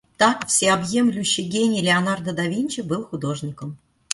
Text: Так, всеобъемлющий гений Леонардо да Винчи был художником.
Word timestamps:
Так, 0.17 0.39
всеобъемлющий 0.51 1.47
гений 1.53 1.83
Леонардо 1.85 2.31
да 2.33 2.45
Винчи 2.51 2.81
был 2.81 3.03
художником. 3.05 3.77